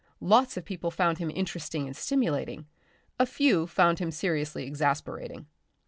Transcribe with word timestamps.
Lots 0.19 0.57
of 0.57 0.65
people 0.65 0.89
found 0.89 1.19
him 1.19 1.29
interesting 1.29 1.85
and 1.85 1.95
stimulating, 1.95 2.65
a 3.19 3.25
few 3.27 3.67
found 3.67 3.99
him 3.99 4.09
seriously 4.09 4.65
exasperating. 4.65 5.45